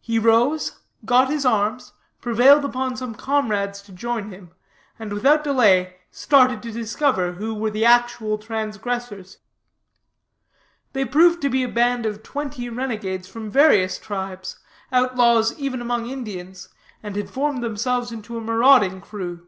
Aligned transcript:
He 0.00 0.18
rose; 0.18 0.80
got 1.04 1.28
his 1.30 1.46
arms, 1.46 1.92
prevailed 2.20 2.64
upon 2.64 2.96
some 2.96 3.14
comrades 3.14 3.80
to 3.82 3.92
join 3.92 4.30
him, 4.32 4.50
and 4.98 5.12
without 5.12 5.44
delay 5.44 5.94
started 6.10 6.60
to 6.64 6.72
discover 6.72 7.34
who 7.34 7.54
were 7.54 7.70
the 7.70 7.84
actual 7.84 8.36
transgressors. 8.36 9.38
They 10.92 11.04
proved 11.04 11.40
to 11.42 11.50
belong 11.50 11.68
to 11.70 11.72
a 11.72 11.72
band 11.72 12.04
of 12.04 12.24
twenty 12.24 12.68
renegades 12.68 13.28
from 13.28 13.48
various 13.48 13.96
tribes, 13.96 14.58
outlaws 14.90 15.56
even 15.56 15.80
among 15.80 16.06
Indians, 16.10 16.70
and 17.00 17.14
who 17.14 17.22
had 17.22 17.30
formed 17.30 17.62
themselves 17.62 18.10
into 18.10 18.36
a 18.36 18.40
maurauding 18.40 19.00
crew. 19.00 19.46